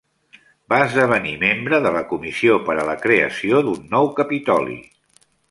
Va 0.73 0.77
esdevenir 0.85 1.33
membre 1.43 1.79
de 1.87 1.91
la 1.97 2.01
comissió 2.13 2.57
per 2.71 2.79
a 2.79 2.87
la 2.89 2.97
creació 3.05 3.61
d'un 3.69 3.85
nou 3.93 4.11
capitoli. 4.23 4.81